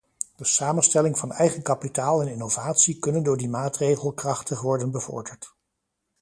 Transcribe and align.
De 0.35 0.45
samenstelling 0.45 1.17
van 1.17 1.31
eigen 1.31 1.61
kapitaal 1.61 2.21
en 2.21 2.27
innovatie 2.27 2.99
kunnen 2.99 3.23
door 3.23 3.37
die 3.37 3.49
maatregel 3.49 4.11
krachtig 4.13 4.61
worden 4.61 4.91
bevorderd. 4.91 5.53